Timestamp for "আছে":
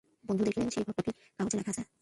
1.73-1.83